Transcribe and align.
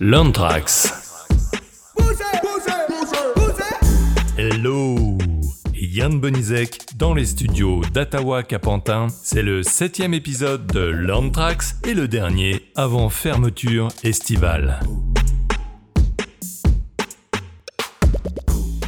Lantrax. 0.00 0.92
Hello 4.36 5.18
Yann 5.74 6.20
Bonizek 6.20 6.80
dans 6.96 7.14
les 7.14 7.24
studios 7.24 7.80
d'Ottawa 7.92 8.42
Capentin. 8.42 9.08
C'est 9.08 9.42
le 9.42 9.62
septième 9.62 10.14
épisode 10.14 10.66
de 10.66 10.80
Landtrax 10.80 11.80
et 11.84 11.94
le 11.94 12.06
dernier 12.06 12.70
avant 12.76 13.08
fermeture 13.08 13.88
estivale. 14.04 14.80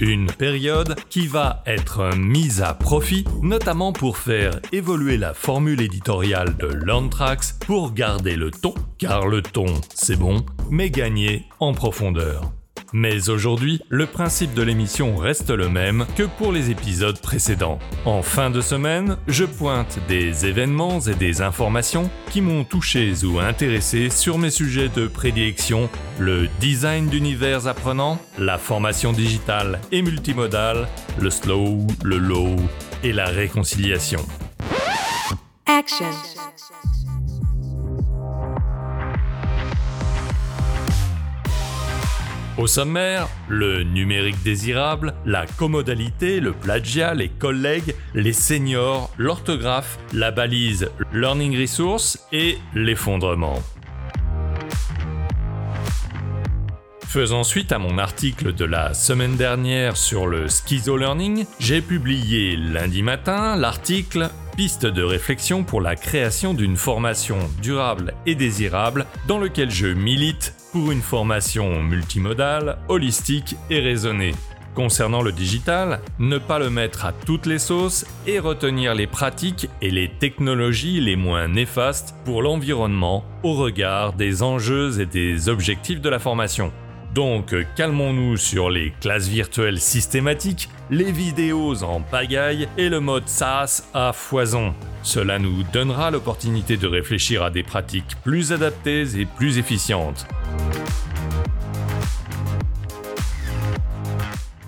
Une 0.00 0.26
période 0.26 0.94
qui 1.08 1.26
va 1.26 1.62
être 1.64 2.14
mise 2.16 2.60
à 2.60 2.74
profit, 2.74 3.24
notamment 3.42 3.94
pour 3.94 4.18
faire 4.18 4.60
évoluer 4.70 5.16
la 5.16 5.32
formule 5.32 5.80
éditoriale 5.80 6.54
de 6.58 6.66
Landtrax 6.66 7.58
pour 7.66 7.94
garder 7.94 8.36
le 8.36 8.50
ton, 8.50 8.74
car 8.98 9.26
le 9.26 9.40
ton 9.40 9.66
c'est 9.94 10.16
bon, 10.16 10.44
mais 10.70 10.90
gagner 10.90 11.46
en 11.60 11.72
profondeur. 11.72 12.52
Mais 12.98 13.28
aujourd'hui, 13.28 13.82
le 13.90 14.06
principe 14.06 14.54
de 14.54 14.62
l'émission 14.62 15.16
reste 15.16 15.50
le 15.50 15.68
même 15.68 16.06
que 16.16 16.22
pour 16.22 16.50
les 16.50 16.70
épisodes 16.70 17.20
précédents. 17.20 17.78
En 18.06 18.22
fin 18.22 18.48
de 18.48 18.62
semaine, 18.62 19.18
je 19.28 19.44
pointe 19.44 19.98
des 20.08 20.46
événements 20.46 21.00
et 21.00 21.14
des 21.14 21.42
informations 21.42 22.08
qui 22.30 22.40
m'ont 22.40 22.64
touché 22.64 23.12
ou 23.22 23.38
intéressé 23.38 24.08
sur 24.08 24.38
mes 24.38 24.48
sujets 24.48 24.88
de 24.88 25.08
prédilection, 25.08 25.90
le 26.18 26.48
design 26.58 27.08
d'univers 27.08 27.66
apprenant, 27.66 28.18
la 28.38 28.56
formation 28.56 29.12
digitale 29.12 29.78
et 29.92 30.00
multimodale, 30.00 30.88
le 31.20 31.28
slow, 31.28 31.86
le 32.02 32.16
low 32.16 32.56
et 33.04 33.12
la 33.12 33.26
réconciliation. 33.26 34.24
Action. 35.66 36.35
Au 42.58 42.66
sommaire, 42.66 43.28
le 43.50 43.82
numérique 43.82 44.42
désirable, 44.42 45.12
la 45.26 45.44
commodalité, 45.46 46.40
le 46.40 46.52
plagiat, 46.52 47.12
les 47.12 47.28
collègues, 47.28 47.94
les 48.14 48.32
seniors, 48.32 49.10
l'orthographe, 49.18 49.98
la 50.14 50.30
balise 50.30 50.90
Learning 51.12 51.54
Resource 51.60 52.26
et 52.32 52.56
l'effondrement. 52.74 53.62
Faisant 57.06 57.44
suite 57.44 57.72
à 57.72 57.78
mon 57.78 57.98
article 57.98 58.54
de 58.54 58.64
la 58.64 58.94
semaine 58.94 59.36
dernière 59.36 59.98
sur 59.98 60.26
le 60.26 60.48
schizo-learning, 60.48 61.44
j'ai 61.60 61.82
publié 61.82 62.56
lundi 62.56 63.02
matin 63.02 63.56
l'article 63.56 64.30
Piste 64.56 64.86
de 64.86 65.02
réflexion 65.02 65.64
pour 65.64 65.82
la 65.82 65.96
création 65.96 66.54
d'une 66.54 66.78
formation 66.78 67.36
durable 67.60 68.14
et 68.24 68.34
désirable 68.34 69.04
dans 69.28 69.38
lequel 69.38 69.70
je 69.70 69.88
milite 69.88 70.55
pour 70.76 70.92
une 70.92 71.00
formation 71.00 71.82
multimodale, 71.82 72.76
holistique 72.88 73.56
et 73.70 73.80
raisonnée. 73.80 74.34
Concernant 74.74 75.22
le 75.22 75.32
digital, 75.32 76.00
ne 76.18 76.36
pas 76.36 76.58
le 76.58 76.68
mettre 76.68 77.06
à 77.06 77.12
toutes 77.12 77.46
les 77.46 77.58
sauces 77.58 78.04
et 78.26 78.38
retenir 78.38 78.94
les 78.94 79.06
pratiques 79.06 79.70
et 79.80 79.90
les 79.90 80.10
technologies 80.10 81.00
les 81.00 81.16
moins 81.16 81.48
néfastes 81.48 82.14
pour 82.26 82.42
l'environnement 82.42 83.24
au 83.42 83.54
regard 83.54 84.12
des 84.12 84.42
enjeux 84.42 85.00
et 85.00 85.06
des 85.06 85.48
objectifs 85.48 86.02
de 86.02 86.10
la 86.10 86.18
formation. 86.18 86.70
Donc 87.14 87.54
calmons-nous 87.74 88.36
sur 88.36 88.68
les 88.68 88.92
classes 89.00 89.28
virtuelles 89.28 89.80
systématiques, 89.80 90.68
les 90.90 91.10
vidéos 91.10 91.82
en 91.84 92.02
pagaille 92.02 92.68
et 92.76 92.90
le 92.90 93.00
mode 93.00 93.28
SaaS 93.28 93.88
à 93.94 94.12
foison. 94.12 94.74
Cela 95.02 95.38
nous 95.38 95.62
donnera 95.72 96.10
l'opportunité 96.10 96.76
de 96.76 96.86
réfléchir 96.86 97.42
à 97.42 97.50
des 97.50 97.62
pratiques 97.62 98.16
plus 98.22 98.52
adaptées 98.52 99.18
et 99.18 99.24
plus 99.24 99.56
efficientes. 99.56 100.26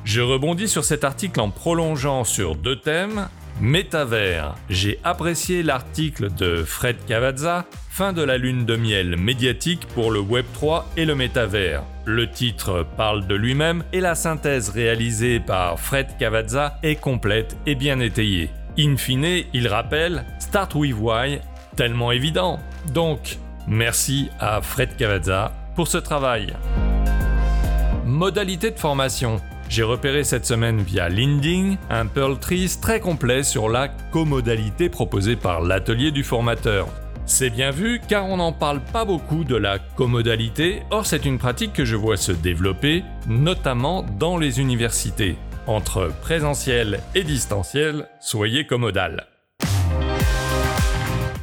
Je 0.08 0.22
rebondis 0.22 0.68
sur 0.68 0.84
cet 0.84 1.04
article 1.04 1.38
en 1.38 1.50
prolongeant 1.50 2.24
sur 2.24 2.56
deux 2.56 2.76
thèmes. 2.76 3.28
Métavers. 3.60 4.54
J'ai 4.70 4.98
apprécié 5.04 5.62
l'article 5.62 6.32
de 6.34 6.64
Fred 6.64 6.96
Cavazza, 7.06 7.66
Fin 7.90 8.14
de 8.14 8.22
la 8.22 8.38
lune 8.38 8.64
de 8.64 8.74
miel 8.74 9.18
médiatique 9.18 9.86
pour 9.88 10.10
le 10.10 10.20
Web 10.20 10.46
3 10.54 10.88
et 10.96 11.04
le 11.04 11.14
métavers. 11.14 11.82
Le 12.06 12.26
titre 12.30 12.86
parle 12.96 13.26
de 13.26 13.34
lui-même 13.34 13.84
et 13.92 14.00
la 14.00 14.14
synthèse 14.14 14.70
réalisée 14.70 15.40
par 15.40 15.78
Fred 15.78 16.06
Cavazza 16.18 16.78
est 16.82 16.96
complète 16.98 17.58
et 17.66 17.74
bien 17.74 18.00
étayée. 18.00 18.48
In 18.78 18.96
fine, 18.96 19.44
il 19.52 19.68
rappelle 19.68 20.24
Start 20.38 20.74
with 20.74 20.96
Why, 20.98 21.40
tellement 21.76 22.12
évident. 22.12 22.60
Donc, 22.94 23.36
merci 23.66 24.30
à 24.40 24.62
Fred 24.62 24.96
Cavazza 24.96 25.52
pour 25.76 25.86
ce 25.86 25.98
travail. 25.98 26.54
Modalité 28.06 28.70
de 28.70 28.78
formation. 28.78 29.38
J'ai 29.68 29.82
repéré 29.82 30.24
cette 30.24 30.46
semaine 30.46 30.80
via 30.80 31.10
LinkedIn 31.10 31.76
un 31.90 32.06
Pearl 32.06 32.38
Trees 32.38 32.78
très 32.80 33.00
complet 33.00 33.42
sur 33.42 33.68
la 33.68 33.88
comodalité 33.88 34.88
proposée 34.88 35.36
par 35.36 35.60
l'atelier 35.60 36.10
du 36.10 36.24
formateur. 36.24 36.88
C'est 37.26 37.50
bien 37.50 37.70
vu 37.70 38.00
car 38.08 38.24
on 38.24 38.38
n'en 38.38 38.52
parle 38.52 38.80
pas 38.80 39.04
beaucoup 39.04 39.44
de 39.44 39.56
la 39.56 39.78
commodalité, 39.78 40.82
or 40.90 41.04
c'est 41.04 41.26
une 41.26 41.36
pratique 41.36 41.74
que 41.74 41.84
je 41.84 41.96
vois 41.96 42.16
se 42.16 42.32
développer, 42.32 43.04
notamment 43.26 44.06
dans 44.18 44.38
les 44.38 44.58
universités. 44.58 45.36
Entre 45.66 46.10
présentiel 46.22 47.00
et 47.14 47.22
distanciel, 47.22 48.08
soyez 48.20 48.64
commodal. 48.64 49.26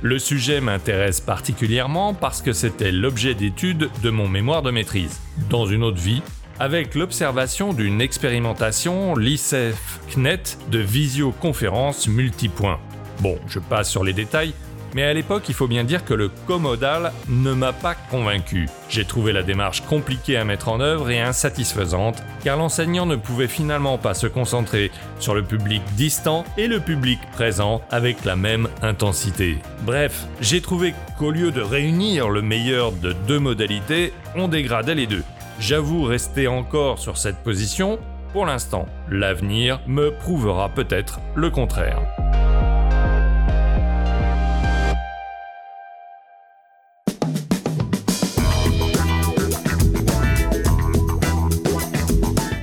Le 0.01 0.17
sujet 0.17 0.61
m'intéresse 0.61 1.21
particulièrement 1.21 2.15
parce 2.15 2.41
que 2.41 2.53
c'était 2.53 2.91
l'objet 2.91 3.35
d'étude 3.35 3.89
de 4.01 4.09
mon 4.09 4.27
mémoire 4.27 4.63
de 4.63 4.71
maîtrise. 4.71 5.19
Dans 5.49 5.67
une 5.67 5.83
autre 5.83 6.01
vie, 6.01 6.21
avec 6.59 6.95
l'observation 6.95 7.73
d'une 7.73 8.01
expérimentation 8.01 9.15
LICEF-CNET 9.15 10.57
de 10.71 10.79
visioconférence 10.79 12.07
multipoint. 12.07 12.79
Bon, 13.21 13.37
je 13.47 13.59
passe 13.59 13.89
sur 13.89 14.03
les 14.03 14.13
détails, 14.13 14.53
mais 14.95 15.03
à 15.03 15.13
l'époque, 15.13 15.43
il 15.49 15.53
faut 15.53 15.67
bien 15.67 15.83
dire 15.83 16.05
que 16.05 16.13
le 16.13 16.29
commodal 16.47 17.11
ne 17.27 17.51
m'a 17.51 17.73
pas 17.73 17.95
convaincu. 17.95 18.69
J'ai 18.87 19.03
trouvé 19.03 19.33
la 19.33 19.43
démarche 19.43 19.81
compliquée 19.81 20.37
à 20.37 20.45
mettre 20.45 20.69
en 20.69 20.79
œuvre 20.79 21.09
et 21.09 21.19
insatisfaisante, 21.19 22.23
car 22.45 22.55
l'enseignant 22.55 23.05
ne 23.05 23.17
pouvait 23.17 23.49
finalement 23.49 23.97
pas 23.97 24.13
se 24.13 24.25
concentrer 24.25 24.91
sur 25.19 25.35
le 25.35 25.43
public 25.43 25.81
distant 25.97 26.45
et 26.57 26.67
le 26.67 26.79
public 26.79 27.19
présent 27.33 27.81
avec 27.91 28.23
la 28.23 28.37
même 28.37 28.69
intensité. 28.81 29.57
Bref, 29.81 30.27
j'ai 30.39 30.61
trouvé 30.61 30.93
qu'au 31.19 31.31
lieu 31.31 31.51
de 31.51 31.61
réunir 31.61 32.29
le 32.29 32.41
meilleur 32.41 32.93
de 32.93 33.11
deux 33.27 33.39
modalités, 33.39 34.13
on 34.33 34.47
dégradait 34.47 34.95
les 34.95 35.07
deux. 35.07 35.23
J'avoue 35.59 36.03
rester 36.03 36.47
encore 36.47 36.99
sur 36.99 37.17
cette 37.17 37.37
position 37.37 37.97
pour 38.33 38.45
l'instant. 38.45 38.87
L'avenir 39.09 39.79
me 39.87 40.11
prouvera 40.11 40.69
peut-être 40.69 41.19
le 41.35 41.49
contraire. 41.49 42.01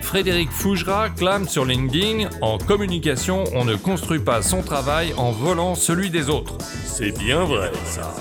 Frédéric 0.02 0.50
Fougera 0.50 1.08
clame 1.08 1.48
sur 1.48 1.64
LinkedIn 1.64 2.28
En 2.42 2.58
communication, 2.58 3.44
on 3.54 3.64
ne 3.64 3.74
construit 3.76 4.18
pas 4.18 4.42
son 4.42 4.60
travail 4.62 5.14
en 5.16 5.32
volant 5.32 5.74
celui 5.74 6.10
des 6.10 6.28
autres. 6.28 6.58
C'est 6.84 7.18
bien 7.18 7.44
vrai, 7.44 7.72
ça. 7.86 8.14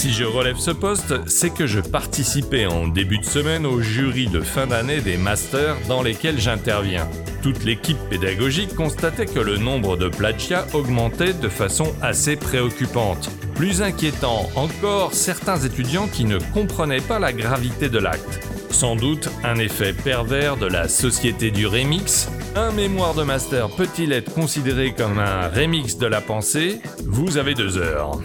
Si 0.00 0.12
je 0.12 0.22
relève 0.22 0.58
ce 0.58 0.70
poste, 0.70 1.26
c'est 1.26 1.52
que 1.52 1.66
je 1.66 1.80
participais 1.80 2.66
en 2.66 2.86
début 2.86 3.18
de 3.18 3.24
semaine 3.24 3.66
au 3.66 3.80
jury 3.80 4.28
de 4.28 4.40
fin 4.40 4.68
d'année 4.68 5.00
des 5.00 5.16
masters 5.16 5.74
dans 5.88 6.04
lesquels 6.04 6.38
j'interviens. 6.38 7.08
Toute 7.42 7.64
l'équipe 7.64 7.98
pédagogique 8.08 8.76
constatait 8.76 9.26
que 9.26 9.40
le 9.40 9.56
nombre 9.56 9.96
de 9.96 10.08
plagiats 10.08 10.68
augmentait 10.72 11.32
de 11.32 11.48
façon 11.48 11.92
assez 12.00 12.36
préoccupante. 12.36 13.28
Plus 13.56 13.82
inquiétant 13.82 14.48
encore, 14.54 15.14
certains 15.14 15.58
étudiants 15.58 16.06
qui 16.06 16.24
ne 16.26 16.38
comprenaient 16.54 17.00
pas 17.00 17.18
la 17.18 17.32
gravité 17.32 17.88
de 17.88 17.98
l'acte. 17.98 18.38
Sans 18.70 18.94
doute 18.94 19.28
un 19.42 19.56
effet 19.56 19.92
pervers 19.92 20.56
de 20.56 20.66
la 20.66 20.86
société 20.86 21.50
du 21.50 21.66
remix. 21.66 22.28
Un 22.54 22.70
mémoire 22.70 23.14
de 23.14 23.24
master 23.24 23.68
peut-il 23.68 24.12
être 24.12 24.32
considéré 24.32 24.94
comme 24.94 25.18
un 25.18 25.48
remix 25.48 25.98
de 25.98 26.06
la 26.06 26.20
pensée? 26.20 26.80
Vous 27.04 27.36
avez 27.36 27.54
deux 27.54 27.78
heures. 27.78 28.20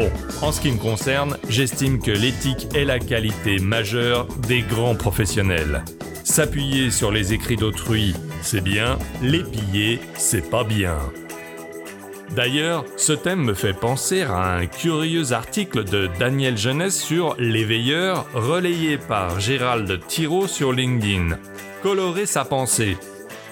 Bon, 0.00 0.10
en 0.40 0.50
ce 0.50 0.62
qui 0.62 0.72
me 0.72 0.78
concerne, 0.78 1.36
j'estime 1.50 2.00
que 2.00 2.10
l'éthique 2.10 2.68
est 2.74 2.86
la 2.86 2.98
qualité 2.98 3.58
majeure 3.58 4.26
des 4.48 4.62
grands 4.62 4.94
professionnels. 4.94 5.84
S'appuyer 6.24 6.90
sur 6.90 7.12
les 7.12 7.34
écrits 7.34 7.56
d'autrui, 7.56 8.14
c'est 8.40 8.62
bien, 8.62 8.98
les 9.20 9.42
piller, 9.42 10.00
c'est 10.14 10.48
pas 10.48 10.64
bien. 10.64 10.96
D'ailleurs, 12.34 12.86
ce 12.96 13.12
thème 13.12 13.44
me 13.44 13.52
fait 13.52 13.74
penser 13.74 14.22
à 14.22 14.56
un 14.56 14.64
curieux 14.64 15.32
article 15.32 15.84
de 15.84 16.08
Daniel 16.18 16.56
Jeunesse 16.56 16.98
sur 16.98 17.36
l'éveilleur 17.38 18.24
relayé 18.32 18.96
par 18.96 19.38
Gérald 19.38 20.00
Thiraud 20.08 20.46
sur 20.46 20.72
LinkedIn. 20.72 21.36
Colorer 21.82 22.24
sa 22.24 22.46
pensée. 22.46 22.96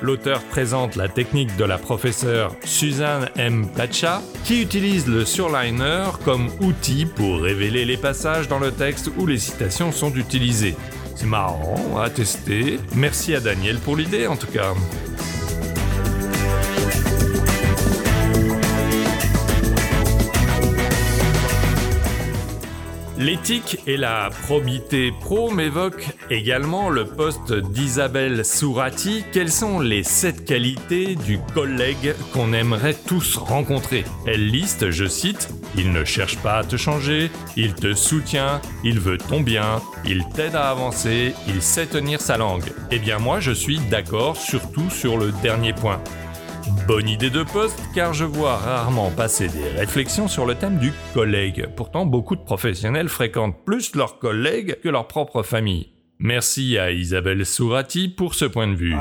L'auteur 0.02 0.42
présente 0.42 0.96
la 0.96 1.08
technique 1.08 1.56
de 1.56 1.64
la 1.64 1.78
professeure 1.78 2.54
Suzanne 2.64 3.28
M. 3.36 3.68
Pacha, 3.74 4.22
qui 4.44 4.62
utilise 4.62 5.06
le 5.06 5.24
surliner 5.24 6.04
comme 6.24 6.48
outil 6.60 7.06
pour 7.06 7.40
révéler 7.40 7.84
les 7.84 7.96
passages 7.96 8.48
dans 8.48 8.58
le 8.58 8.72
texte 8.72 9.10
où 9.16 9.26
les 9.26 9.38
citations 9.38 9.92
sont 9.92 10.14
utilisées. 10.14 10.76
C'est 11.14 11.26
marrant 11.26 11.98
à 11.98 12.10
tester. 12.10 12.78
Merci 12.94 13.34
à 13.34 13.40
Daniel 13.40 13.78
pour 13.78 13.96
l'idée 13.96 14.26
en 14.26 14.36
tout 14.36 14.46
cas. 14.46 14.74
L'éthique 23.18 23.78
et 23.88 23.96
la 23.96 24.30
probité 24.44 25.10
pro 25.10 25.50
m'évoquent 25.50 26.08
également 26.30 26.88
le 26.88 27.04
poste 27.04 27.52
d'Isabelle 27.52 28.44
Sourati. 28.44 29.24
Quelles 29.32 29.50
sont 29.50 29.80
les 29.80 30.04
sept 30.04 30.44
qualités 30.44 31.16
du 31.16 31.40
collègue 31.52 32.14
qu'on 32.32 32.52
aimerait 32.52 32.94
tous 32.94 33.36
rencontrer? 33.36 34.04
Elle 34.24 34.46
liste, 34.46 34.90
je 34.90 35.06
cite, 35.06 35.48
Il 35.76 35.90
ne 35.92 36.04
cherche 36.04 36.38
pas 36.38 36.58
à 36.58 36.64
te 36.64 36.76
changer, 36.76 37.30
il 37.56 37.74
te 37.74 37.92
soutient, 37.92 38.60
il 38.84 39.00
veut 39.00 39.18
ton 39.18 39.40
bien, 39.40 39.82
il 40.04 40.24
t'aide 40.34 40.54
à 40.54 40.70
avancer, 40.70 41.34
il 41.48 41.60
sait 41.60 41.86
tenir 41.86 42.20
sa 42.20 42.36
langue. 42.36 42.72
Eh 42.92 43.00
bien 43.00 43.18
moi 43.18 43.40
je 43.40 43.52
suis 43.52 43.80
d'accord 43.90 44.36
surtout 44.36 44.90
sur 44.90 45.18
le 45.18 45.32
dernier 45.42 45.72
point. 45.72 46.00
Bonne 46.88 47.10
idée 47.10 47.28
de 47.28 47.42
poste 47.42 47.78
car 47.94 48.14
je 48.14 48.24
vois 48.24 48.56
rarement 48.56 49.10
passer 49.10 49.48
des 49.48 49.68
réflexions 49.78 50.26
sur 50.26 50.46
le 50.46 50.54
thème 50.54 50.78
du 50.78 50.90
collègue. 51.12 51.68
Pourtant, 51.76 52.06
beaucoup 52.06 52.34
de 52.34 52.40
professionnels 52.40 53.10
fréquentent 53.10 53.62
plus 53.66 53.94
leurs 53.94 54.18
collègues 54.18 54.80
que 54.80 54.88
leur 54.88 55.06
propre 55.06 55.42
famille. 55.42 55.92
Merci 56.18 56.78
à 56.78 56.90
Isabelle 56.90 57.44
Sourati 57.44 58.08
pour 58.08 58.34
ce 58.34 58.46
point 58.46 58.68
de 58.68 58.74
vue. 58.74 58.96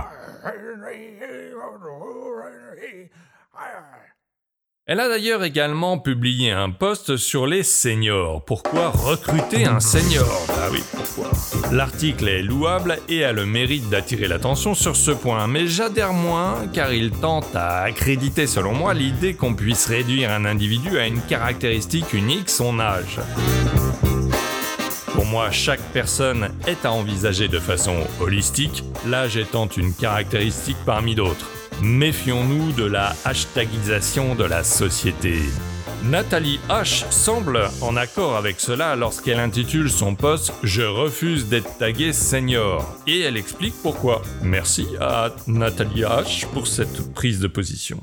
Elle 4.89 5.01
a 5.01 5.09
d'ailleurs 5.09 5.43
également 5.43 5.99
publié 5.99 6.51
un 6.51 6.69
post 6.69 7.17
sur 7.17 7.45
les 7.45 7.63
seniors. 7.63 8.41
Pourquoi 8.45 8.87
recruter 8.87 9.65
un 9.65 9.81
senior? 9.81 10.47
Ah 10.47 10.69
oui, 10.71 10.81
pourquoi? 10.93 11.29
L'article 11.73 12.29
est 12.29 12.41
louable 12.41 12.97
et 13.09 13.25
a 13.25 13.33
le 13.33 13.45
mérite 13.45 13.89
d'attirer 13.89 14.29
l'attention 14.29 14.75
sur 14.75 14.95
ce 14.95 15.11
point, 15.11 15.45
mais 15.47 15.67
j'adhère 15.67 16.13
moins 16.13 16.67
car 16.71 16.93
il 16.93 17.11
tente 17.11 17.53
à 17.53 17.81
accréditer 17.81 18.47
selon 18.47 18.73
moi 18.73 18.93
l'idée 18.93 19.33
qu'on 19.33 19.55
puisse 19.55 19.87
réduire 19.87 20.31
un 20.31 20.45
individu 20.45 20.97
à 20.97 21.05
une 21.05 21.19
caractéristique 21.19 22.13
unique, 22.13 22.49
son 22.49 22.79
âge. 22.79 23.19
Pour 25.07 25.25
moi, 25.25 25.51
chaque 25.51 25.83
personne 25.91 26.47
est 26.65 26.85
à 26.85 26.93
envisager 26.93 27.49
de 27.49 27.59
façon 27.59 27.97
holistique, 28.21 28.85
l'âge 29.05 29.35
étant 29.35 29.67
une 29.67 29.93
caractéristique 29.93 30.77
parmi 30.85 31.13
d'autres. 31.13 31.49
Méfions-nous 31.81 32.71
de 32.71 32.85
la 32.85 33.15
hashtagisation 33.23 34.33
de 34.33 34.43
la 34.43 34.63
société. 34.63 35.41
Nathalie 36.03 36.59
H 36.69 37.05
semble 37.11 37.69
en 37.81 37.95
accord 37.95 38.35
avec 38.35 38.59
cela 38.59 38.95
lorsqu'elle 38.95 39.39
intitule 39.39 39.91
son 39.91 40.15
post 40.15 40.53
Je 40.63 40.81
refuse 40.81 41.49
d'être 41.49 41.77
tagué 41.77 42.13
senior 42.13 42.83
et 43.05 43.21
elle 43.21 43.37
explique 43.37 43.75
pourquoi. 43.83 44.23
Merci 44.41 44.87
à 44.99 45.29
Nathalie 45.45 46.01
H 46.01 46.47
pour 46.47 46.65
cette 46.65 47.13
prise 47.13 47.39
de 47.39 47.47
position. 47.47 48.01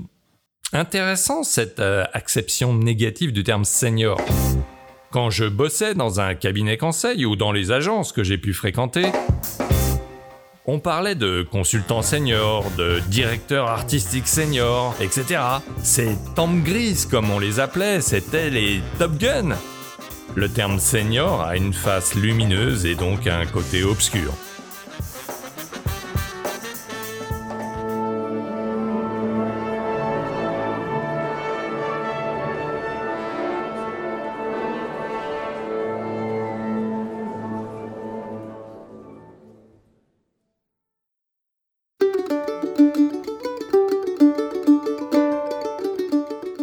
Intéressant 0.73 1.43
cette 1.43 1.81
euh, 1.81 2.05
acception 2.13 2.75
négative 2.75 3.33
du 3.33 3.43
terme 3.43 3.65
senior. 3.65 4.21
Quand 5.11 5.31
je 5.31 5.45
bossais 5.47 5.95
dans 5.95 6.21
un 6.21 6.35
cabinet 6.35 6.77
conseil 6.77 7.25
ou 7.25 7.35
dans 7.35 7.53
les 7.53 7.73
agences 7.73 8.13
que 8.13 8.23
j'ai 8.23 8.39
pu 8.39 8.53
fréquenter, 8.53 9.07
on 10.67 10.79
parlait 10.79 11.15
de 11.15 11.47
consultant 11.51 12.03
senior, 12.03 12.65
de 12.79 13.01
directeur 13.09 13.69
artistique 13.69 14.27
senior, 14.27 14.95
etc. 15.01 15.41
Ces 15.83 16.17
Tom 16.35 16.63
Gris, 16.63 17.07
comme 17.11 17.31
on 17.31 17.39
les 17.39 17.61
appelait, 17.61 18.01
c'était 18.01 18.51
les 18.51 18.81
Top 18.99 19.19
Gun. 19.19 19.57
Le 20.35 20.49
terme 20.49 20.81
senior 20.81 21.43
a 21.43 21.57
une 21.57 21.73
face 21.73 22.15
lumineuse 22.15 22.87
et 22.87 22.95
donc 22.95 23.27
un 23.27 23.45
côté 23.47 23.85
obscur. 23.85 24.33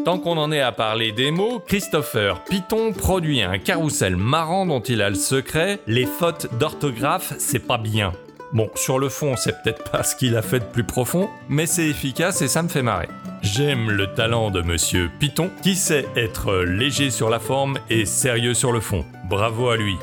Tant 0.03 0.18
qu'on 0.18 0.38
en 0.38 0.51
est 0.51 0.62
à 0.62 0.71
parler 0.71 1.12
des 1.12 1.30
mots, 1.30 1.59
Christopher 1.59 2.44
Python 2.45 2.92
produit 2.92 3.44
un 3.44 3.59
carrousel 3.59 4.15
marrant 4.15 4.65
dont 4.65 4.80
il 4.80 5.00
a 5.00 5.09
le 5.09 5.15
secret. 5.15 5.80
Les 5.86 6.07
fautes 6.07 6.48
d'orthographe, 6.57 7.33
c'est 7.38 7.59
pas 7.59 7.77
bien. 7.77 8.12
Bon, 8.51 8.71
sur 8.74 8.98
le 8.98 9.09
fond, 9.09 9.36
c'est 9.38 9.62
peut-être 9.62 9.92
pas 9.92 10.01
ce 10.01 10.15
qu'il 10.15 10.36
a 10.36 10.42
fait 10.42 10.59
de 10.59 10.65
plus 10.65 10.83
profond, 10.83 11.30
mais 11.50 11.68
c'est 11.68 11.88
efficace 11.88 12.42
et 12.42 12.48
ça 12.48 12.63
me 12.63 12.68
fait 12.68 12.81
marrer. 12.81 13.09
J'aime 13.44 13.92
le 13.92 14.07
talent 14.07 14.50
de 14.50 14.62
monsieur 14.62 15.12
Python, 15.19 15.51
qui 15.62 15.75
sait 15.75 16.07
être 16.15 16.63
léger 16.63 17.12
sur 17.12 17.30
la 17.30 17.39
forme 17.39 17.77
et 17.92 18.06
sérieux 18.06 18.56
sur 18.56 18.71
le 18.71 18.80
fond. 18.80 19.06
Bravo 19.30 19.69
à 19.69 19.77
lui. 19.77 19.97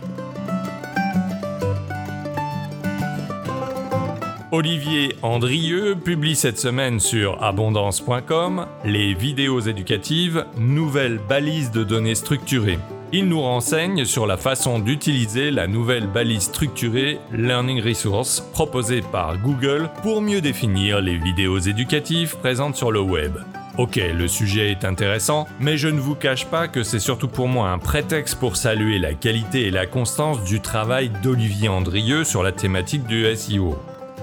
Olivier 4.50 5.14
Andrieux 5.20 5.94
publie 5.94 6.34
cette 6.34 6.58
semaine 6.58 7.00
sur 7.00 7.42
abondance.com 7.42 8.64
les 8.82 9.12
vidéos 9.12 9.60
éducatives 9.60 10.46
Nouvelles 10.56 11.20
balises 11.28 11.70
de 11.70 11.84
données 11.84 12.14
structurées. 12.14 12.78
Il 13.12 13.28
nous 13.28 13.42
renseigne 13.42 14.06
sur 14.06 14.26
la 14.26 14.38
façon 14.38 14.78
d'utiliser 14.78 15.50
la 15.50 15.66
nouvelle 15.66 16.06
balise 16.06 16.44
structurée 16.44 17.18
Learning 17.30 17.82
Resource 17.82 18.40
proposée 18.54 19.02
par 19.02 19.36
Google 19.36 19.90
pour 20.02 20.22
mieux 20.22 20.40
définir 20.40 21.02
les 21.02 21.18
vidéos 21.18 21.58
éducatives 21.58 22.38
présentes 22.38 22.76
sur 22.76 22.90
le 22.90 23.00
web. 23.00 23.32
Ok, 23.76 23.96
le 23.96 24.28
sujet 24.28 24.70
est 24.70 24.86
intéressant, 24.86 25.46
mais 25.60 25.76
je 25.76 25.88
ne 25.88 26.00
vous 26.00 26.14
cache 26.14 26.46
pas 26.46 26.68
que 26.68 26.82
c'est 26.82 26.98
surtout 26.98 27.28
pour 27.28 27.48
moi 27.48 27.68
un 27.68 27.78
prétexte 27.78 28.40
pour 28.40 28.56
saluer 28.56 28.98
la 28.98 29.12
qualité 29.12 29.66
et 29.66 29.70
la 29.70 29.86
constance 29.86 30.42
du 30.42 30.60
travail 30.60 31.10
d'Olivier 31.22 31.68
Andrieux 31.68 32.24
sur 32.24 32.42
la 32.42 32.52
thématique 32.52 33.06
du 33.06 33.26
SEO. 33.36 33.76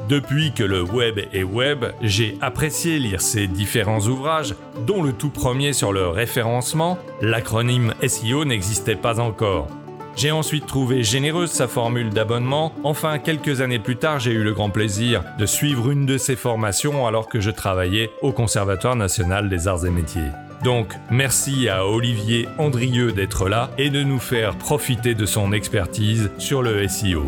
Depuis 0.07 0.52
que 0.52 0.63
le 0.63 0.84
web 0.84 1.19
est 1.34 1.44
web, 1.44 1.86
j'ai 2.00 2.38
apprécié 2.40 3.00
lire 3.00 3.22
ses 3.22 3.48
différents 3.48 4.02
ouvrages, 4.02 4.54
dont 4.86 5.02
le 5.02 5.14
tout 5.14 5.31
premier 5.31 5.74
sur 5.74 5.92
le 5.92 6.07
référencement, 6.07 7.00
l'acronyme 7.21 7.95
SEO 8.07 8.45
n'existait 8.45 8.95
pas 8.95 9.19
encore. 9.19 9.68
J'ai 10.16 10.30
ensuite 10.30 10.68
trouvé 10.68 11.02
généreuse 11.04 11.50
sa 11.50 11.68
formule 11.68 12.12
d'abonnement, 12.12 12.71
enfin 12.83 13.18
quelques 13.18 13.62
années 13.62 13.80
plus 13.80 13.97
tard 13.97 14.19
j'ai 14.19 14.31
eu 14.31 14.44
le 14.44 14.54
grand 14.54 14.69
plaisir 14.69 15.24
de 15.40 15.45
suivre 15.47 15.90
une 15.90 16.06
de 16.06 16.19
ses 16.19 16.35
formations 16.35 17.07
alors 17.07 17.28
que 17.28 17.40
je 17.40 17.50
travaillais 17.50 18.12
au 18.21 18.31
Conservatoire 18.31 18.95
national 18.95 19.50
des 19.50 19.68
arts 19.68 19.85
et 19.85 19.90
métiers. 19.90 20.31
Donc 20.64 20.94
merci 21.09 21.68
à 21.68 21.85
Olivier 21.85 22.47
Andrieux 22.59 23.12
d'être 23.12 23.50
là 23.50 23.71
et 23.78 23.90
de 23.90 24.04
nous 24.04 24.19
faire 24.19 24.56
profiter 24.56 25.16
de 25.16 25.26
son 25.26 25.52
expertise 25.52 26.30
sur 26.38 26.62
le 26.62 26.88
SEO. 26.88 27.26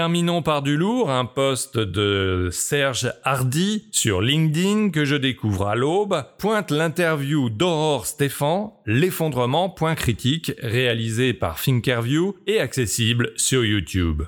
Terminons 0.00 0.40
par 0.40 0.62
du 0.62 0.78
lourd, 0.78 1.10
un 1.10 1.26
post 1.26 1.76
de 1.76 2.48
Serge 2.50 3.12
Hardy 3.22 3.84
sur 3.92 4.22
LinkedIn 4.22 4.88
que 4.88 5.04
je 5.04 5.14
découvre 5.14 5.66
à 5.66 5.74
l'aube, 5.74 6.24
pointe 6.38 6.70
l'interview 6.70 7.50
d'Aurore 7.50 8.06
Stéphan, 8.06 8.80
l'effondrement 8.86 9.68
point 9.68 9.94
critique, 9.94 10.52
réalisé 10.62 11.34
par 11.34 11.60
Thinkerview 11.60 12.34
et 12.46 12.60
accessible 12.60 13.32
sur 13.36 13.62
YouTube. 13.62 14.22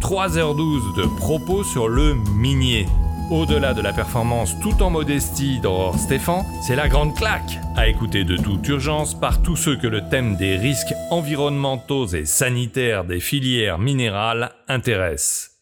3h12 0.00 0.96
de 0.96 1.16
propos 1.18 1.62
sur 1.62 1.88
le 1.88 2.14
minier. 2.34 2.86
Au-delà 3.30 3.74
de 3.74 3.82
la 3.82 3.92
performance 3.92 4.58
tout 4.60 4.82
en 4.82 4.88
modestie 4.88 5.60
d'Aurore 5.60 5.98
Stéphan, 5.98 6.46
c'est 6.62 6.76
la 6.76 6.88
grande 6.88 7.14
claque 7.14 7.58
à 7.76 7.86
écouter 7.86 8.24
de 8.24 8.38
toute 8.38 8.66
urgence 8.68 9.14
par 9.14 9.42
tous 9.42 9.54
ceux 9.54 9.76
que 9.76 9.86
le 9.86 10.08
thème 10.08 10.36
des 10.36 10.56
risques 10.56 10.94
environnementaux 11.10 12.06
et 12.06 12.24
sanitaires 12.24 13.04
des 13.04 13.20
filières 13.20 13.78
minérales 13.78 14.50
intéresse. 14.66 15.58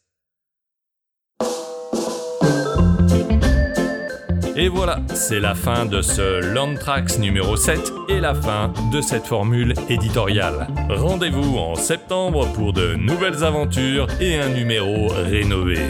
Et 4.58 4.68
voilà, 4.68 5.00
c'est 5.12 5.40
la 5.40 5.54
fin 5.54 5.84
de 5.86 6.00
ce 6.00 6.54
Landtrax 6.54 7.18
numéro 7.18 7.56
7 7.56 7.92
et 8.08 8.20
la 8.20 8.34
fin 8.34 8.72
de 8.92 9.00
cette 9.00 9.26
formule 9.26 9.74
éditoriale. 9.90 10.68
Rendez-vous 10.88 11.58
en 11.58 11.74
septembre 11.74 12.46
pour 12.54 12.72
de 12.72 12.94
nouvelles 12.94 13.44
aventures 13.44 14.06
et 14.20 14.38
un 14.38 14.48
numéro 14.48 15.08
rénové. 15.08 15.80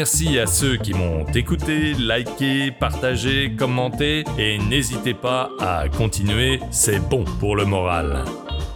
Merci 0.00 0.38
à 0.38 0.46
ceux 0.46 0.78
qui 0.78 0.94
m'ont 0.94 1.26
écouté, 1.34 1.92
liké, 1.92 2.70
partagé, 2.70 3.52
commenté 3.54 4.24
et 4.38 4.56
n'hésitez 4.56 5.12
pas 5.12 5.50
à 5.60 5.90
continuer, 5.90 6.58
c'est 6.70 7.06
bon 7.10 7.22
pour 7.38 7.54
le 7.54 7.66
moral. 7.66 8.24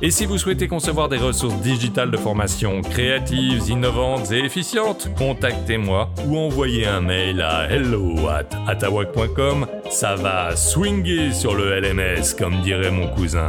Et 0.02 0.10
si 0.10 0.26
vous 0.26 0.36
souhaitez 0.36 0.68
concevoir 0.68 1.08
des 1.08 1.16
ressources 1.16 1.58
digitales 1.62 2.10
de 2.10 2.18
formation 2.18 2.82
créatives, 2.82 3.70
innovantes 3.70 4.32
et 4.32 4.44
efficientes, 4.44 5.08
contactez-moi 5.16 6.10
ou 6.26 6.36
envoyez 6.36 6.86
un 6.86 7.00
mail 7.00 7.40
à 7.40 7.70
hello 7.70 8.28
at. 8.28 8.50
Ça 9.88 10.16
va 10.16 10.54
swinguer 10.54 11.32
sur 11.32 11.54
le 11.54 11.80
LMS, 11.80 12.34
comme 12.38 12.60
dirait 12.60 12.90
mon 12.90 13.08
cousin. 13.08 13.48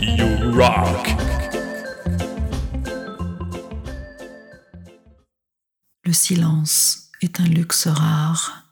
You 0.00 0.52
rock! 0.56 1.16
Silence 6.16 7.10
est 7.20 7.40
un 7.40 7.44
luxe 7.44 7.86
rare 7.86 8.65